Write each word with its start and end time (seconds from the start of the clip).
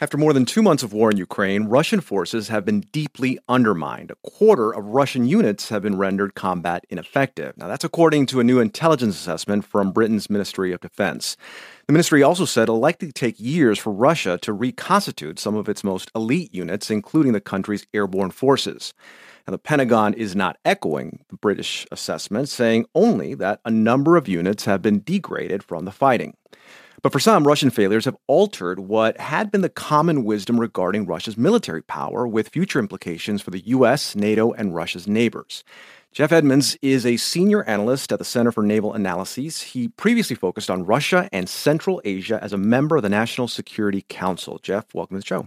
After 0.00 0.18
more 0.18 0.32
than 0.32 0.44
two 0.44 0.60
months 0.60 0.82
of 0.82 0.92
war 0.92 1.08
in 1.12 1.18
Ukraine, 1.18 1.66
Russian 1.66 2.00
forces 2.00 2.48
have 2.48 2.64
been 2.64 2.80
deeply 2.80 3.38
undermined. 3.48 4.10
A 4.10 4.28
quarter 4.28 4.72
of 4.72 4.86
Russian 4.86 5.24
units 5.24 5.68
have 5.68 5.82
been 5.82 5.96
rendered 5.96 6.34
combat 6.34 6.84
ineffective. 6.90 7.56
Now, 7.56 7.68
that's 7.68 7.84
according 7.84 8.26
to 8.26 8.40
a 8.40 8.44
new 8.44 8.58
intelligence 8.58 9.14
assessment 9.14 9.64
from 9.64 9.92
Britain's 9.92 10.28
Ministry 10.28 10.72
of 10.72 10.80
Defense. 10.80 11.36
The 11.86 11.92
ministry 11.92 12.24
also 12.24 12.44
said 12.44 12.64
it'll 12.64 12.80
likely 12.80 13.12
take 13.12 13.38
years 13.38 13.78
for 13.78 13.92
Russia 13.92 14.36
to 14.38 14.52
reconstitute 14.52 15.38
some 15.38 15.54
of 15.54 15.68
its 15.68 15.84
most 15.84 16.10
elite 16.12 16.52
units, 16.52 16.90
including 16.90 17.32
the 17.32 17.40
country's 17.40 17.86
airborne 17.94 18.32
forces. 18.32 18.94
Now, 19.46 19.52
the 19.52 19.58
Pentagon 19.58 20.12
is 20.14 20.34
not 20.34 20.58
echoing 20.64 21.20
the 21.28 21.36
British 21.36 21.86
assessment, 21.92 22.48
saying 22.48 22.86
only 22.96 23.34
that 23.34 23.60
a 23.64 23.70
number 23.70 24.16
of 24.16 24.26
units 24.26 24.64
have 24.64 24.82
been 24.82 25.04
degraded 25.04 25.62
from 25.62 25.84
the 25.84 25.92
fighting. 25.92 26.36
But 27.04 27.12
for 27.12 27.20
some, 27.20 27.46
Russian 27.46 27.68
failures 27.68 28.06
have 28.06 28.16
altered 28.28 28.80
what 28.80 29.20
had 29.20 29.50
been 29.50 29.60
the 29.60 29.68
common 29.68 30.24
wisdom 30.24 30.58
regarding 30.58 31.04
Russia's 31.04 31.36
military 31.36 31.82
power, 31.82 32.26
with 32.26 32.48
future 32.48 32.78
implications 32.78 33.42
for 33.42 33.50
the 33.50 33.60
U.S., 33.66 34.16
NATO, 34.16 34.52
and 34.52 34.74
Russia's 34.74 35.06
neighbors. 35.06 35.64
Jeff 36.12 36.32
Edmonds 36.32 36.78
is 36.80 37.04
a 37.04 37.18
senior 37.18 37.62
analyst 37.64 38.10
at 38.10 38.18
the 38.18 38.24
Center 38.24 38.50
for 38.50 38.64
Naval 38.64 38.94
Analyses. 38.94 39.60
He 39.60 39.88
previously 39.88 40.34
focused 40.34 40.70
on 40.70 40.86
Russia 40.86 41.28
and 41.30 41.46
Central 41.46 42.00
Asia 42.06 42.42
as 42.42 42.54
a 42.54 42.56
member 42.56 42.96
of 42.96 43.02
the 43.02 43.10
National 43.10 43.48
Security 43.48 44.06
Council. 44.08 44.58
Jeff, 44.62 44.86
welcome 44.94 45.18
to 45.18 45.20
the 45.20 45.26
show. 45.26 45.44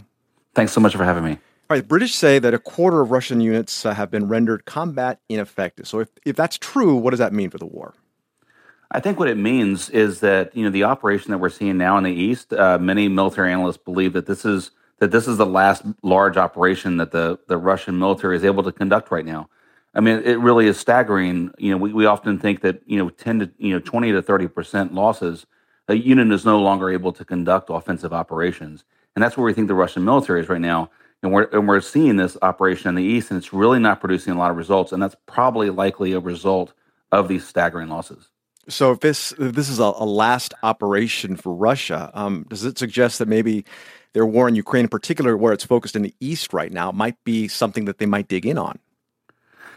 Thanks 0.53 0.73
so 0.73 0.79
much 0.79 0.95
for 0.95 1.05
having 1.05 1.23
me. 1.23 1.31
All 1.31 1.39
right, 1.71 1.81
the 1.81 1.87
British 1.87 2.13
say 2.13 2.37
that 2.37 2.53
a 2.53 2.59
quarter 2.59 3.01
of 3.01 3.09
Russian 3.09 3.41
units 3.41 3.83
uh, 3.83 3.95
have 3.95 4.11
been 4.11 4.27
rendered 4.27 4.65
combat 4.65 5.21
ineffective. 5.27 5.87
So, 5.87 6.01
if, 6.01 6.09
if 6.23 6.35
that's 6.35 6.59
true, 6.59 6.97
what 6.97 7.09
does 7.09 7.19
that 7.19 7.33
mean 7.33 7.49
for 7.49 7.57
the 7.57 7.65
war? 7.65 7.95
I 8.91 8.99
think 9.01 9.19
what 9.19 9.27
it 9.27 9.37
means 9.37 9.89
is 9.89 10.21
that 10.21 10.55
you 10.55 10.63
know 10.63 10.69
the 10.69 10.83
operation 10.83 11.31
that 11.31 11.39
we're 11.39 11.49
seeing 11.49 11.77
now 11.77 11.97
in 11.97 12.03
the 12.03 12.11
east. 12.11 12.53
Uh, 12.53 12.77
many 12.77 13.07
military 13.09 13.51
analysts 13.51 13.77
believe 13.77 14.13
that 14.13 14.25
this 14.25 14.45
is 14.45 14.71
that 14.99 15.11
this 15.11 15.27
is 15.27 15.37
the 15.37 15.45
last 15.45 15.83
large 16.03 16.37
operation 16.37 16.97
that 16.97 17.11
the 17.11 17.37
the 17.47 17.57
Russian 17.57 17.99
military 17.99 18.37
is 18.37 18.45
able 18.45 18.63
to 18.63 18.71
conduct 18.71 19.11
right 19.11 19.25
now. 19.25 19.49
I 19.93 19.99
mean, 19.99 20.21
it 20.23 20.39
really 20.39 20.67
is 20.67 20.79
staggering. 20.79 21.51
You 21.57 21.71
know, 21.71 21.77
we, 21.77 21.91
we 21.91 22.05
often 22.05 22.39
think 22.39 22.61
that 22.61 22.81
you 22.85 22.97
know 22.97 23.09
ten 23.09 23.39
to 23.39 23.51
you 23.57 23.73
know 23.73 23.79
twenty 23.79 24.11
to 24.11 24.21
thirty 24.21 24.47
percent 24.47 24.93
losses. 24.93 25.45
A 25.89 25.95
unit 25.95 26.31
is 26.31 26.45
no 26.45 26.59
longer 26.59 26.89
able 26.89 27.13
to 27.13 27.23
conduct 27.23 27.69
offensive 27.69 28.13
operations, 28.13 28.83
and 29.15 29.23
that's 29.23 29.37
where 29.37 29.45
we 29.45 29.53
think 29.53 29.67
the 29.67 29.73
Russian 29.73 30.03
military 30.03 30.41
is 30.41 30.49
right 30.49 30.61
now. 30.61 30.89
And 31.23 31.33
we're 31.33 31.49
and 31.51 31.67
we're 31.67 31.81
seeing 31.81 32.15
this 32.15 32.37
operation 32.41 32.89
in 32.89 32.95
the 32.95 33.03
east, 33.03 33.31
and 33.31 33.37
it's 33.37 33.51
really 33.51 33.79
not 33.79 33.99
producing 33.99 34.33
a 34.33 34.37
lot 34.37 34.51
of 34.51 34.57
results. 34.57 34.91
And 34.91 35.01
that's 35.01 35.15
probably 35.25 35.69
likely 35.69 36.13
a 36.13 36.19
result 36.19 36.73
of 37.11 37.27
these 37.27 37.45
staggering 37.47 37.89
losses. 37.89 38.29
So 38.69 38.91
if 38.91 38.99
this 38.99 39.31
if 39.33 39.53
this 39.53 39.69
is 39.69 39.79
a, 39.79 39.83
a 39.83 40.05
last 40.05 40.53
operation 40.63 41.35
for 41.37 41.53
Russia, 41.53 42.11
um, 42.13 42.45
does 42.49 42.65
it 42.65 42.77
suggest 42.77 43.19
that 43.19 43.27
maybe 43.27 43.65
their 44.13 44.25
war 44.25 44.47
in 44.47 44.55
Ukraine, 44.55 44.85
in 44.85 44.89
particular, 44.89 45.37
where 45.37 45.53
it's 45.53 45.63
focused 45.63 45.95
in 45.95 46.01
the 46.01 46.13
east 46.19 46.53
right 46.53 46.71
now, 46.71 46.91
might 46.91 47.23
be 47.23 47.47
something 47.47 47.85
that 47.85 47.97
they 47.97 48.05
might 48.05 48.27
dig 48.27 48.45
in 48.45 48.57
on? 48.57 48.79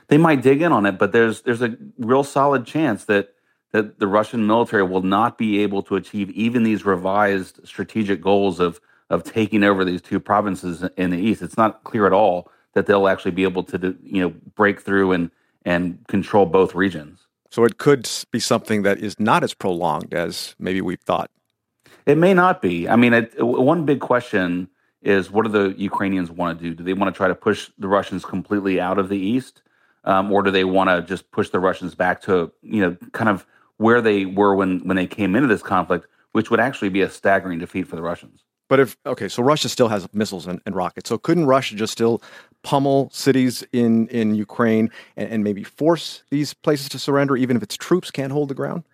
They 0.08 0.18
might 0.18 0.42
dig 0.42 0.60
in 0.60 0.72
on 0.72 0.86
it, 0.86 0.98
but 0.98 1.12
there's 1.12 1.42
there's 1.42 1.62
a 1.62 1.76
real 1.98 2.24
solid 2.24 2.66
chance 2.66 3.04
that 3.04 3.34
that 3.72 4.00
the 4.00 4.08
Russian 4.08 4.46
military 4.46 4.82
will 4.82 5.02
not 5.02 5.38
be 5.38 5.60
able 5.60 5.82
to 5.84 5.96
achieve 5.96 6.30
even 6.30 6.64
these 6.64 6.84
revised 6.84 7.60
strategic 7.64 8.20
goals 8.20 8.58
of 8.58 8.80
of 9.08 9.24
taking 9.24 9.62
over 9.62 9.84
these 9.84 10.02
two 10.02 10.20
provinces 10.20 10.84
in 10.96 11.10
the 11.10 11.18
east. 11.18 11.42
It's 11.42 11.56
not 11.56 11.84
clear 11.84 12.06
at 12.06 12.12
all 12.12 12.50
that 12.74 12.86
they'll 12.86 13.08
actually 13.08 13.32
be 13.32 13.44
able 13.44 13.62
to 13.64 13.96
you 14.02 14.22
know 14.22 14.30
break 14.54 14.80
through 14.80 15.12
and 15.12 15.30
and 15.64 16.04
control 16.08 16.46
both 16.46 16.74
regions. 16.74 17.26
So 17.50 17.64
it 17.64 17.78
could 17.78 18.08
be 18.30 18.40
something 18.40 18.82
that 18.82 18.98
is 18.98 19.18
not 19.18 19.42
as 19.42 19.54
prolonged 19.54 20.14
as 20.14 20.54
maybe 20.58 20.80
we've 20.80 21.00
thought. 21.00 21.30
It 22.06 22.16
may 22.16 22.32
not 22.32 22.62
be. 22.62 22.88
I 22.88 22.96
mean, 22.96 23.12
it, 23.12 23.32
one 23.42 23.84
big 23.84 24.00
question 24.00 24.68
is 25.02 25.30
what 25.30 25.44
do 25.44 25.50
the 25.50 25.74
Ukrainians 25.78 26.30
want 26.30 26.58
to 26.58 26.64
do? 26.64 26.74
Do 26.74 26.84
they 26.84 26.92
want 26.92 27.12
to 27.12 27.16
try 27.16 27.28
to 27.28 27.34
push 27.34 27.70
the 27.78 27.88
Russians 27.88 28.24
completely 28.24 28.80
out 28.80 28.98
of 28.98 29.08
the 29.08 29.18
east, 29.18 29.62
um, 30.04 30.32
or 30.32 30.42
do 30.42 30.50
they 30.50 30.64
want 30.64 30.90
to 30.90 31.02
just 31.02 31.30
push 31.30 31.50
the 31.50 31.60
Russians 31.60 31.94
back 31.94 32.22
to 32.22 32.52
you 32.62 32.80
know 32.80 32.96
kind 33.12 33.28
of 33.28 33.46
where 33.78 34.00
they 34.00 34.26
were 34.26 34.54
when 34.54 34.80
when 34.80 34.96
they 34.96 35.06
came 35.06 35.34
into 35.34 35.48
this 35.48 35.62
conflict, 35.62 36.06
which 36.32 36.50
would 36.50 36.60
actually 36.60 36.90
be 36.90 37.00
a 37.00 37.10
staggering 37.10 37.58
defeat 37.58 37.86
for 37.88 37.96
the 37.96 38.02
Russians? 38.02 38.44
But 38.68 38.80
if 38.80 38.96
okay, 39.04 39.28
so 39.28 39.42
Russia 39.42 39.68
still 39.68 39.88
has 39.88 40.06
missiles 40.12 40.46
and, 40.46 40.60
and 40.64 40.76
rockets. 40.76 41.08
So 41.08 41.18
couldn't 41.18 41.46
Russia 41.46 41.74
just 41.74 41.92
still 41.92 42.22
pummel 42.62 43.10
cities 43.12 43.64
in 43.72 44.08
in 44.08 44.34
Ukraine 44.34 44.90
and, 45.16 45.30
and, 45.30 45.44
maybe 45.44 45.64
force 45.64 46.22
these 46.30 46.52
places 46.52 46.88
to 46.90 46.98
surrender, 46.98 47.36
even 47.36 47.56
if 47.56 47.62
its 47.62 47.76
troops 47.76 48.10
can't 48.10 48.32
hold 48.32 48.48
the 48.48 48.54
ground? 48.54 48.84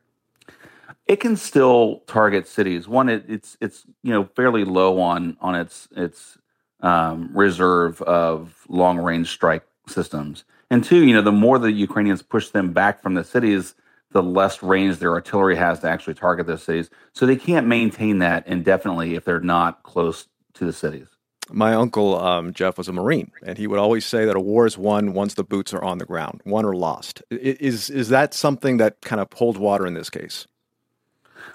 It 1.06 1.20
can 1.20 1.36
still 1.36 2.02
target 2.06 2.46
cities. 2.48 2.88
One, 2.88 3.08
it, 3.08 3.24
it's 3.28 3.56
it's 3.60 3.84
you 4.02 4.12
know 4.12 4.24
fairly 4.36 4.64
low 4.64 5.00
on 5.00 5.36
on 5.40 5.54
its 5.54 5.88
its 5.96 6.38
um, 6.80 7.30
reserve 7.32 8.02
of 8.02 8.64
long 8.68 8.98
range 8.98 9.30
strike 9.30 9.64
systems. 9.88 10.44
And 10.70 10.82
two, 10.82 11.04
you 11.04 11.14
know, 11.14 11.22
the 11.22 11.32
more 11.32 11.58
the 11.58 11.70
Ukrainians 11.70 12.22
push 12.22 12.50
them 12.50 12.72
back 12.72 13.02
from 13.02 13.14
the 13.14 13.24
cities, 13.24 13.74
the 14.10 14.22
less 14.22 14.62
range 14.62 14.98
their 14.98 15.12
artillery 15.12 15.56
has 15.56 15.80
to 15.80 15.88
actually 15.88 16.14
target 16.14 16.46
those 16.46 16.62
cities. 16.62 16.90
So 17.12 17.26
they 17.26 17.36
can't 17.36 17.66
maintain 17.66 18.18
that 18.18 18.46
indefinitely 18.46 19.14
if 19.14 19.24
they're 19.24 19.40
not 19.40 19.82
close 19.82 20.26
to 20.54 20.64
the 20.64 20.72
cities. 20.72 21.15
My 21.50 21.74
uncle 21.74 22.18
um, 22.18 22.52
Jeff 22.52 22.78
was 22.78 22.88
a 22.88 22.92
Marine, 22.92 23.30
and 23.44 23.56
he 23.58 23.66
would 23.66 23.78
always 23.78 24.04
say 24.04 24.24
that 24.24 24.36
a 24.36 24.40
war 24.40 24.66
is 24.66 24.76
won 24.76 25.12
once 25.12 25.34
the 25.34 25.44
boots 25.44 25.72
are 25.72 25.82
on 25.82 25.98
the 25.98 26.04
ground, 26.04 26.40
won 26.44 26.64
or 26.64 26.74
lost. 26.74 27.22
Is 27.30 27.88
is 27.88 28.08
that 28.08 28.34
something 28.34 28.78
that 28.78 29.00
kind 29.02 29.20
of 29.20 29.32
holds 29.32 29.58
water 29.58 29.86
in 29.86 29.94
this 29.94 30.10
case? 30.10 30.46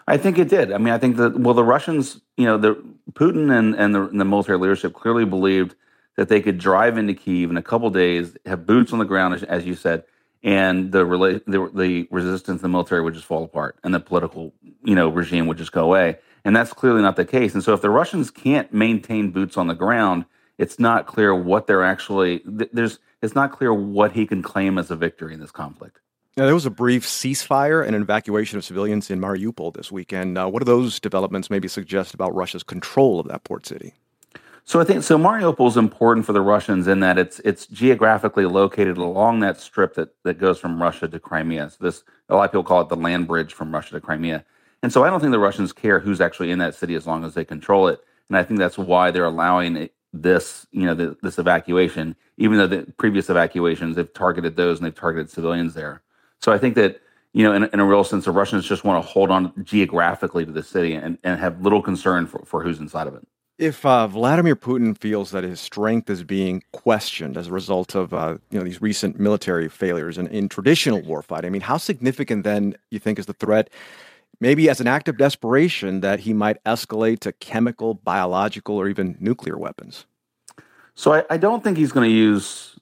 I 0.07 0.17
think 0.17 0.39
it 0.39 0.49
did. 0.49 0.71
I 0.71 0.77
mean, 0.77 0.93
I 0.93 0.97
think 0.97 1.17
that 1.17 1.39
well, 1.39 1.53
the 1.53 1.63
Russians, 1.63 2.21
you 2.37 2.45
know, 2.45 2.57
the 2.57 2.81
Putin 3.13 3.57
and 3.57 3.75
and 3.75 3.93
the, 3.93 4.03
and 4.03 4.19
the 4.19 4.25
military 4.25 4.57
leadership 4.57 4.93
clearly 4.93 5.25
believed 5.25 5.75
that 6.15 6.29
they 6.29 6.41
could 6.41 6.57
drive 6.57 6.97
into 6.97 7.13
Kiev 7.13 7.49
in 7.49 7.57
a 7.57 7.63
couple 7.63 7.89
days, 7.89 8.35
have 8.45 8.65
boots 8.65 8.93
on 8.93 8.99
the 8.99 9.05
ground, 9.05 9.33
as, 9.33 9.43
as 9.43 9.65
you 9.65 9.75
said, 9.75 10.03
and 10.43 10.91
the, 10.91 11.05
rela- 11.05 11.43
the 11.45 11.69
the 11.73 12.07
resistance 12.11 12.61
the 12.61 12.69
military 12.69 13.01
would 13.01 13.13
just 13.13 13.25
fall 13.25 13.43
apart, 13.43 13.77
and 13.83 13.93
the 13.93 13.99
political 13.99 14.53
you 14.83 14.95
know 14.95 15.09
regime 15.09 15.47
would 15.47 15.57
just 15.57 15.71
go 15.71 15.83
away. 15.83 16.17
And 16.43 16.55
that's 16.55 16.73
clearly 16.73 17.01
not 17.01 17.15
the 17.15 17.25
case. 17.25 17.53
And 17.53 17.63
so, 17.63 17.73
if 17.73 17.81
the 17.81 17.89
Russians 17.89 18.31
can't 18.31 18.73
maintain 18.73 19.31
boots 19.31 19.57
on 19.57 19.67
the 19.67 19.75
ground, 19.75 20.25
it's 20.57 20.79
not 20.79 21.05
clear 21.05 21.35
what 21.35 21.67
they're 21.67 21.83
actually. 21.83 22.41
There's 22.45 22.99
it's 23.21 23.35
not 23.35 23.51
clear 23.51 23.73
what 23.73 24.13
he 24.13 24.25
can 24.25 24.41
claim 24.41 24.77
as 24.77 24.89
a 24.89 24.95
victory 24.95 25.33
in 25.33 25.39
this 25.39 25.51
conflict. 25.51 25.99
Now, 26.37 26.45
there 26.45 26.55
was 26.55 26.65
a 26.65 26.71
brief 26.71 27.05
ceasefire 27.05 27.85
and 27.85 27.93
an 27.95 28.01
evacuation 28.01 28.57
of 28.57 28.63
civilians 28.63 29.09
in 29.11 29.19
Mariupol 29.19 29.73
this 29.73 29.91
weekend. 29.91 30.37
Uh, 30.37 30.47
what 30.47 30.59
do 30.59 30.65
those 30.65 30.99
developments 30.99 31.49
maybe 31.49 31.67
suggest 31.67 32.13
about 32.13 32.33
Russia's 32.33 32.63
control 32.63 33.19
of 33.19 33.27
that 33.27 33.43
port 33.43 33.65
city? 33.65 33.93
So 34.63 34.79
I 34.79 34.83
think 34.85 35.03
so. 35.03 35.17
Mariupol 35.17 35.67
is 35.67 35.77
important 35.77 36.25
for 36.25 36.33
the 36.33 36.41
Russians 36.41 36.87
in 36.87 37.01
that 37.01 37.17
it's 37.17 37.39
it's 37.39 37.65
geographically 37.67 38.45
located 38.45 38.97
along 38.97 39.41
that 39.41 39.59
strip 39.59 39.95
that 39.95 40.15
that 40.23 40.39
goes 40.39 40.59
from 40.59 40.81
Russia 40.81 41.07
to 41.07 41.19
Crimea. 41.19 41.69
So 41.71 41.77
this 41.81 42.03
a 42.29 42.35
lot 42.35 42.45
of 42.45 42.51
people 42.51 42.63
call 42.63 42.81
it 42.81 42.89
the 42.89 42.95
land 42.95 43.27
bridge 43.27 43.53
from 43.53 43.73
Russia 43.73 43.91
to 43.95 44.01
Crimea. 44.01 44.45
And 44.83 44.91
so 44.91 45.03
I 45.03 45.09
don't 45.09 45.19
think 45.19 45.31
the 45.31 45.39
Russians 45.39 45.73
care 45.73 45.99
who's 45.99 46.21
actually 46.21 46.51
in 46.51 46.59
that 46.59 46.75
city 46.75 46.95
as 46.95 47.05
long 47.05 47.23
as 47.23 47.33
they 47.33 47.45
control 47.45 47.87
it. 47.87 47.99
And 48.29 48.37
I 48.37 48.43
think 48.43 48.59
that's 48.59 48.77
why 48.77 49.11
they're 49.11 49.25
allowing 49.25 49.75
it, 49.75 49.93
this 50.13 50.67
you 50.71 50.85
know 50.85 50.93
the, 50.93 51.17
this 51.21 51.39
evacuation, 51.39 52.15
even 52.37 52.57
though 52.57 52.67
the 52.67 52.91
previous 52.97 53.29
evacuations 53.29 53.95
they've 53.95 54.13
targeted 54.13 54.57
those 54.57 54.79
and 54.79 54.85
they've 54.85 54.95
targeted 54.95 55.29
civilians 55.29 55.73
there. 55.73 56.01
So 56.39 56.51
I 56.51 56.57
think 56.57 56.75
that 56.75 57.01
you 57.33 57.43
know, 57.43 57.53
in, 57.53 57.63
in, 57.71 57.79
a 57.79 57.85
real 57.85 58.03
sense, 58.03 58.25
the 58.25 58.31
Russians 58.31 58.65
just 58.65 58.83
want 58.83 59.01
to 59.03 59.09
hold 59.09 59.31
on 59.31 59.53
geographically 59.63 60.45
to 60.45 60.51
the 60.51 60.63
city 60.63 60.95
and, 60.95 61.17
and 61.23 61.39
have 61.39 61.61
little 61.61 61.81
concern 61.81 62.27
for, 62.27 62.39
for 62.45 62.61
who's 62.61 62.79
inside 62.79 63.07
of 63.07 63.15
it. 63.15 63.25
If 63.57 63.85
uh, 63.85 64.07
Vladimir 64.07 64.55
Putin 64.55 64.97
feels 64.97 65.31
that 65.31 65.43
his 65.43 65.59
strength 65.59 66.09
is 66.09 66.23
being 66.23 66.63
questioned 66.73 67.37
as 67.37 67.47
a 67.47 67.51
result 67.51 67.95
of 67.95 68.13
uh, 68.13 68.37
you 68.49 68.59
know 68.59 68.65
these 68.65 68.81
recent 68.81 69.19
military 69.19 69.69
failures 69.69 70.17
in, 70.17 70.27
in 70.27 70.49
traditional 70.49 71.01
warfighting, 71.01 71.45
I 71.45 71.49
mean, 71.49 71.61
how 71.61 71.77
significant 71.77 72.43
then 72.43 72.75
you 72.89 72.99
think 72.99 73.19
is 73.19 73.27
the 73.27 73.33
threat? 73.33 73.69
Maybe 74.41 74.69
as 74.69 74.81
an 74.81 74.87
act 74.87 75.07
of 75.07 75.17
desperation 75.17 76.01
that 76.01 76.21
he 76.21 76.33
might 76.33 76.61
escalate 76.63 77.19
to 77.19 77.31
chemical, 77.31 77.93
biological, 77.93 78.75
or 78.75 78.89
even 78.89 79.15
nuclear 79.19 79.55
weapons. 79.55 80.07
So 80.95 81.13
I, 81.13 81.23
I 81.29 81.37
don't 81.37 81.63
think 81.63 81.77
he's 81.77 81.91
going 81.91 82.09
to 82.09 82.15
use. 82.15 82.75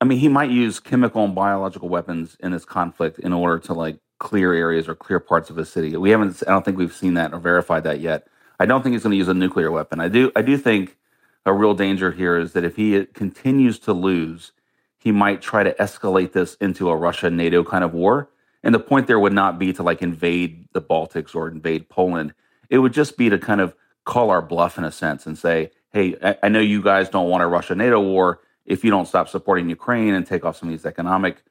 I 0.00 0.04
mean, 0.04 0.18
he 0.18 0.28
might 0.28 0.50
use 0.50 0.80
chemical 0.80 1.24
and 1.24 1.34
biological 1.34 1.88
weapons 1.88 2.36
in 2.40 2.50
this 2.50 2.64
conflict 2.64 3.20
in 3.20 3.32
order 3.32 3.60
to 3.60 3.72
like 3.72 3.98
clear 4.18 4.52
areas 4.52 4.88
or 4.88 4.96
clear 4.96 5.20
parts 5.20 5.48
of 5.48 5.58
a 5.58 5.64
city. 5.64 5.96
We 5.96 6.10
haven't. 6.10 6.42
I 6.46 6.50
don't 6.50 6.64
think 6.64 6.76
we've 6.76 6.92
seen 6.92 7.14
that 7.14 7.32
or 7.32 7.38
verified 7.38 7.84
that 7.84 8.00
yet. 8.00 8.26
I 8.58 8.66
don't 8.66 8.82
think 8.82 8.94
he's 8.94 9.04
going 9.04 9.12
to 9.12 9.16
use 9.16 9.28
a 9.28 9.34
nuclear 9.34 9.70
weapon. 9.70 10.00
I 10.00 10.08
do. 10.08 10.32
I 10.34 10.42
do 10.42 10.58
think 10.58 10.96
a 11.44 11.52
real 11.52 11.74
danger 11.74 12.10
here 12.10 12.36
is 12.36 12.52
that 12.54 12.64
if 12.64 12.74
he 12.74 12.98
uh, 12.98 13.04
continues 13.14 13.78
to 13.80 13.92
lose, 13.92 14.50
he 14.98 15.12
might 15.12 15.40
try 15.40 15.62
to 15.62 15.72
escalate 15.74 16.32
this 16.32 16.56
into 16.56 16.90
a 16.90 16.96
Russia 16.96 17.30
NATO 17.30 17.62
kind 17.62 17.84
of 17.84 17.94
war. 17.94 18.28
And 18.66 18.74
the 18.74 18.80
point 18.80 19.06
there 19.06 19.20
would 19.20 19.32
not 19.32 19.58
be 19.58 19.72
to 19.72 19.82
like 19.84 20.02
invade 20.02 20.66
the 20.72 20.82
Baltics 20.82 21.36
or 21.36 21.46
invade 21.46 21.88
Poland. 21.88 22.34
It 22.68 22.78
would 22.78 22.92
just 22.92 23.16
be 23.16 23.30
to 23.30 23.38
kind 23.38 23.60
of 23.60 23.76
call 24.04 24.28
our 24.30 24.42
bluff 24.42 24.76
in 24.76 24.82
a 24.82 24.90
sense 24.90 25.24
and 25.24 25.38
say, 25.38 25.70
hey, 25.92 26.16
I, 26.20 26.36
I 26.42 26.48
know 26.48 26.58
you 26.58 26.82
guys 26.82 27.08
don't 27.08 27.30
want 27.30 27.44
a 27.44 27.46
Russia 27.46 27.76
NATO 27.76 28.00
war 28.00 28.40
if 28.64 28.84
you 28.84 28.90
don't 28.90 29.06
stop 29.06 29.28
supporting 29.28 29.70
Ukraine 29.70 30.14
and 30.14 30.26
take 30.26 30.44
off 30.44 30.56
some 30.56 30.68
of 30.68 30.72
these 30.72 30.84
economic 30.84 31.44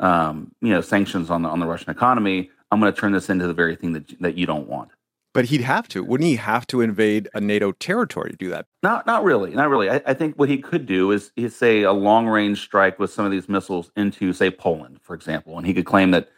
um, 0.00 0.52
you 0.62 0.70
know 0.70 0.80
sanctions 0.80 1.28
on 1.30 1.42
the 1.42 1.50
on 1.50 1.60
the 1.60 1.66
Russian 1.66 1.90
economy. 1.90 2.50
I'm 2.70 2.80
going 2.80 2.92
to 2.92 2.98
turn 2.98 3.12
this 3.12 3.28
into 3.28 3.46
the 3.46 3.54
very 3.54 3.76
thing 3.76 3.92
that 3.92 4.20
that 4.20 4.34
you 4.38 4.46
don't 4.46 4.66
want. 4.66 4.90
But 5.34 5.46
he'd 5.46 5.62
have 5.62 5.86
to, 5.88 6.02
wouldn't 6.02 6.28
he? 6.28 6.36
Have 6.36 6.66
to 6.68 6.80
invade 6.80 7.28
a 7.34 7.40
NATO 7.40 7.72
territory 7.72 8.30
to 8.30 8.36
do 8.36 8.48
that? 8.50 8.66
Not, 8.84 9.04
not 9.04 9.24
really, 9.24 9.50
not 9.50 9.68
really. 9.68 9.90
I, 9.90 10.00
I 10.06 10.14
think 10.14 10.36
what 10.36 10.48
he 10.48 10.58
could 10.58 10.86
do 10.86 11.10
is, 11.10 11.32
is 11.34 11.56
say 11.56 11.82
a 11.82 11.92
long 11.92 12.28
range 12.28 12.62
strike 12.62 13.00
with 13.00 13.10
some 13.12 13.26
of 13.26 13.32
these 13.32 13.48
missiles 13.48 13.90
into, 13.96 14.32
say, 14.32 14.48
Poland, 14.48 15.00
for 15.02 15.12
example, 15.12 15.58
and 15.58 15.66
he 15.66 15.74
could 15.74 15.86
claim 15.86 16.12
that, 16.12 16.28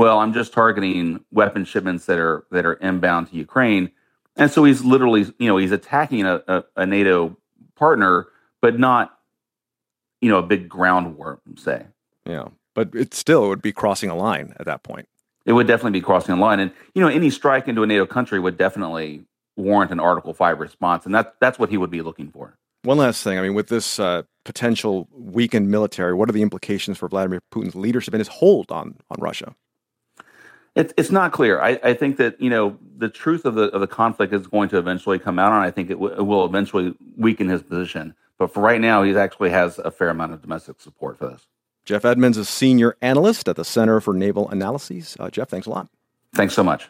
well, 0.00 0.18
I'm 0.18 0.32
just 0.32 0.54
targeting 0.54 1.22
weapon 1.30 1.66
shipments 1.66 2.06
that 2.06 2.18
are 2.18 2.46
that 2.52 2.64
are 2.64 2.72
inbound 2.72 3.28
to 3.28 3.36
Ukraine, 3.36 3.90
and 4.34 4.50
so 4.50 4.64
he's 4.64 4.82
literally, 4.82 5.26
you 5.38 5.46
know, 5.46 5.58
he's 5.58 5.72
attacking 5.72 6.24
a, 6.24 6.42
a, 6.48 6.64
a 6.74 6.86
NATO 6.86 7.36
partner, 7.74 8.28
but 8.62 8.78
not, 8.78 9.18
you 10.22 10.30
know, 10.30 10.38
a 10.38 10.42
big 10.42 10.70
ground 10.70 11.18
war, 11.18 11.42
say. 11.58 11.84
Yeah, 12.24 12.48
but 12.74 12.94
it 12.94 13.12
still 13.12 13.46
would 13.48 13.60
be 13.60 13.72
crossing 13.72 14.08
a 14.08 14.16
line 14.16 14.54
at 14.58 14.64
that 14.64 14.84
point. 14.84 15.06
It 15.44 15.52
would 15.52 15.66
definitely 15.66 16.00
be 16.00 16.02
crossing 16.02 16.34
a 16.34 16.40
line, 16.40 16.60
and 16.60 16.72
you 16.94 17.02
know, 17.02 17.08
any 17.08 17.28
strike 17.28 17.68
into 17.68 17.82
a 17.82 17.86
NATO 17.86 18.06
country 18.06 18.40
would 18.40 18.56
definitely 18.56 19.26
warrant 19.56 19.92
an 19.92 20.00
Article 20.00 20.32
Five 20.32 20.60
response, 20.60 21.04
and 21.04 21.14
that 21.14 21.34
that's 21.42 21.58
what 21.58 21.68
he 21.68 21.76
would 21.76 21.90
be 21.90 22.00
looking 22.00 22.30
for. 22.30 22.56
One 22.84 22.96
last 22.96 23.22
thing, 23.22 23.38
I 23.38 23.42
mean, 23.42 23.52
with 23.52 23.68
this 23.68 24.00
uh, 24.00 24.22
potential 24.46 25.10
weakened 25.12 25.70
military, 25.70 26.14
what 26.14 26.30
are 26.30 26.32
the 26.32 26.40
implications 26.40 26.96
for 26.96 27.06
Vladimir 27.06 27.42
Putin's 27.52 27.74
leadership 27.74 28.14
and 28.14 28.20
his 28.22 28.28
hold 28.28 28.72
on 28.72 28.96
on 29.10 29.20
Russia? 29.20 29.54
It's 30.80 30.94
it's 30.96 31.10
not 31.10 31.32
clear. 31.32 31.60
I, 31.60 31.78
I 31.82 31.94
think 31.94 32.16
that 32.16 32.40
you 32.40 32.48
know 32.48 32.78
the 32.96 33.10
truth 33.10 33.44
of 33.44 33.54
the 33.54 33.64
of 33.64 33.82
the 33.82 33.86
conflict 33.86 34.32
is 34.32 34.46
going 34.46 34.70
to 34.70 34.78
eventually 34.78 35.18
come 35.18 35.38
out, 35.38 35.52
and 35.52 35.62
I 35.62 35.70
think 35.70 35.90
it, 35.90 35.94
w- 35.94 36.14
it 36.14 36.22
will 36.22 36.46
eventually 36.46 36.94
weaken 37.18 37.48
his 37.48 37.62
position. 37.62 38.14
But 38.38 38.54
for 38.54 38.62
right 38.62 38.80
now, 38.80 39.02
he 39.02 39.14
actually 39.14 39.50
has 39.50 39.78
a 39.78 39.90
fair 39.90 40.08
amount 40.08 40.32
of 40.32 40.40
domestic 40.40 40.80
support 40.80 41.18
for 41.18 41.28
this. 41.28 41.46
Jeff 41.84 42.06
Edmonds 42.06 42.38
is 42.38 42.48
a 42.48 42.50
senior 42.50 42.96
analyst 43.02 43.46
at 43.46 43.56
the 43.56 43.64
Center 43.64 44.00
for 44.00 44.14
Naval 44.14 44.48
Analyses. 44.48 45.18
Uh, 45.20 45.28
Jeff, 45.28 45.50
thanks 45.50 45.66
a 45.66 45.70
lot. 45.70 45.88
Thanks 46.34 46.54
so 46.54 46.64
much. 46.64 46.88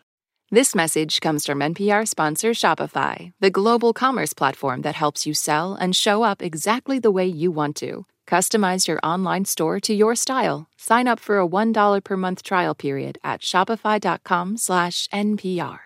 This 0.53 0.75
message 0.75 1.21
comes 1.21 1.45
from 1.45 1.59
NPR 1.59 2.07
sponsor 2.07 2.51
Shopify, 2.51 3.33
the 3.41 3.51
global 3.51 3.93
commerce 3.93 4.33
platform 4.33 4.83
that 4.83 4.95
helps 4.95 5.27
you 5.27 5.35
sell 5.35 5.75
and 5.75 5.97
show 5.97 6.23
up 6.23 6.43
exactly 6.43 7.01
the 7.01 7.11
way 7.11 7.27
you 7.27 7.51
want 7.51 7.75
to. 7.77 8.07
Customize 8.31 8.87
your 8.87 9.01
online 9.03 9.45
store 9.45 9.81
to 9.81 9.93
your 9.93 10.15
style. 10.15 10.69
Sign 10.77 11.09
up 11.09 11.19
for 11.19 11.41
a 11.41 11.47
$1 11.47 12.05
per 12.05 12.17
month 12.17 12.45
trial 12.45 12.77
period 12.77 13.19
at 13.25 13.41
shopify.com/npr. 13.41 15.79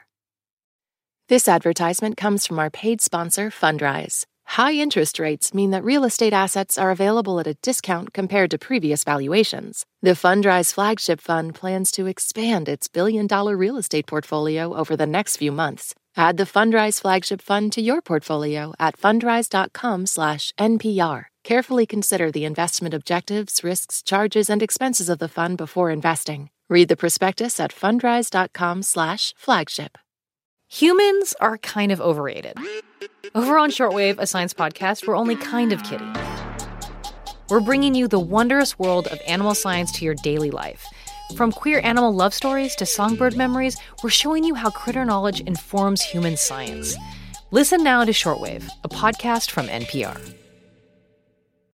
This 1.29 1.49
advertisement 1.49 2.19
comes 2.19 2.47
from 2.47 2.59
our 2.59 2.69
paid 2.69 3.01
sponsor 3.01 3.51
Fundrise. 3.51 4.27
High 4.59 4.75
interest 4.75 5.19
rates 5.19 5.55
mean 5.55 5.71
that 5.71 5.85
real 5.85 6.05
estate 6.05 6.35
assets 6.35 6.77
are 6.77 6.91
available 6.91 7.41
at 7.41 7.47
a 7.47 7.57
discount 7.63 8.13
compared 8.13 8.51
to 8.51 8.59
previous 8.59 9.05
valuations. 9.05 9.87
The 10.03 10.11
Fundrise 10.11 10.75
flagship 10.75 11.23
fund 11.23 11.55
plans 11.55 11.91
to 11.93 12.05
expand 12.07 12.69
its 12.69 12.89
billion 12.89 13.27
dollar 13.27 13.57
real 13.57 13.79
estate 13.79 14.07
portfolio 14.07 14.75
over 14.75 14.99
the 14.99 15.07
next 15.07 15.39
few 15.39 15.51
months. 15.51 15.95
Add 16.15 16.37
the 16.37 16.45
Fundrise 16.45 17.01
flagship 17.01 17.41
fund 17.41 17.73
to 17.73 17.81
your 17.81 18.03
portfolio 18.03 18.75
at 18.79 18.99
fundrise.com/npr. 18.99 21.25
Carefully 21.45 21.85
consider 21.85 22.33
the 22.33 22.47
investment 22.47 22.95
objectives, 22.95 23.63
risks, 23.63 24.03
charges, 24.03 24.49
and 24.49 24.63
expenses 24.63 25.11
of 25.11 25.19
the 25.19 25.29
fund 25.29 25.59
before 25.59 25.91
investing. 25.91 26.49
Read 26.71 26.89
the 26.89 26.97
prospectus 26.97 27.61
at 27.61 27.71
fundrise.com/flagship. 27.71 29.99
Humans 30.69 31.35
are 31.41 31.59
kind 31.59 31.93
of 31.93 32.01
overrated. 32.01 32.57
Over 33.35 33.59
on 33.59 33.71
Shortwave, 33.71 34.19
a 34.19 34.27
science 34.27 34.55
podcast, 34.55 35.07
we're 35.07 35.19
only 35.19 35.37
kind 35.37 35.75
of 35.75 35.85
kidding. 35.85 36.17
We're 37.51 37.61
bringing 37.61 37.95
you 37.95 38.09
the 38.09 38.19
wondrous 38.19 38.79
world 38.79 39.07
of 39.09 39.21
animal 39.27 39.55
science 39.55 39.93
to 39.93 40.07
your 40.07 40.15
daily 40.15 40.51
life. 40.51 40.87
From 41.37 41.53
queer 41.53 41.83
animal 41.85 42.15
love 42.15 42.33
stories 42.33 42.75
to 42.77 42.87
songbird 42.87 43.37
memories, 43.37 43.77
we're 44.03 44.09
showing 44.09 44.45
you 44.45 44.55
how 44.55 44.71
critter 44.71 45.05
knowledge 45.05 45.43
informs 45.43 46.01
human 46.01 46.39
science. 46.39 46.97
Listen 47.51 47.85
now 47.85 48.03
to 48.03 48.13
Shortwave, 48.13 48.67
a 48.83 48.89
podcast 48.89 49.51
from 49.51 49.69
NPR. 49.69 50.19